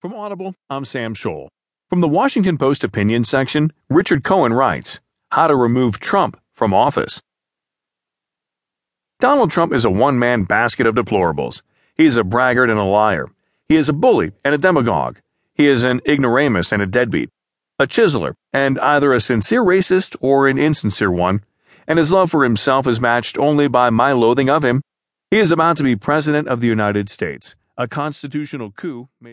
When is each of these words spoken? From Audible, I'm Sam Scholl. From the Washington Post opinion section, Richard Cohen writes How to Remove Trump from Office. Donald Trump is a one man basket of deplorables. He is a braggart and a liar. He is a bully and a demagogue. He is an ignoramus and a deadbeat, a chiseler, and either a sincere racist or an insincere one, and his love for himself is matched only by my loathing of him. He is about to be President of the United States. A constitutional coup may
From 0.00 0.14
Audible, 0.14 0.54
I'm 0.70 0.86
Sam 0.86 1.14
Scholl. 1.14 1.48
From 1.90 2.00
the 2.00 2.08
Washington 2.08 2.56
Post 2.56 2.84
opinion 2.84 3.22
section, 3.22 3.70
Richard 3.90 4.24
Cohen 4.24 4.54
writes 4.54 4.98
How 5.30 5.46
to 5.46 5.54
Remove 5.54 6.00
Trump 6.00 6.40
from 6.54 6.72
Office. 6.72 7.20
Donald 9.18 9.50
Trump 9.50 9.74
is 9.74 9.84
a 9.84 9.90
one 9.90 10.18
man 10.18 10.44
basket 10.44 10.86
of 10.86 10.94
deplorables. 10.94 11.60
He 11.94 12.06
is 12.06 12.16
a 12.16 12.24
braggart 12.24 12.70
and 12.70 12.78
a 12.78 12.84
liar. 12.84 13.28
He 13.68 13.76
is 13.76 13.90
a 13.90 13.92
bully 13.92 14.32
and 14.42 14.54
a 14.54 14.58
demagogue. 14.58 15.18
He 15.52 15.66
is 15.66 15.84
an 15.84 16.00
ignoramus 16.08 16.72
and 16.72 16.80
a 16.80 16.86
deadbeat, 16.86 17.28
a 17.78 17.86
chiseler, 17.86 18.32
and 18.54 18.78
either 18.78 19.12
a 19.12 19.20
sincere 19.20 19.62
racist 19.62 20.16
or 20.22 20.48
an 20.48 20.56
insincere 20.56 21.10
one, 21.10 21.44
and 21.86 21.98
his 21.98 22.10
love 22.10 22.30
for 22.30 22.42
himself 22.42 22.86
is 22.86 23.02
matched 23.02 23.36
only 23.36 23.68
by 23.68 23.90
my 23.90 24.12
loathing 24.12 24.48
of 24.48 24.64
him. 24.64 24.80
He 25.30 25.36
is 25.36 25.50
about 25.50 25.76
to 25.76 25.82
be 25.82 25.94
President 25.94 26.48
of 26.48 26.62
the 26.62 26.68
United 26.68 27.10
States. 27.10 27.54
A 27.76 27.86
constitutional 27.86 28.72
coup 28.72 29.10
may 29.20 29.28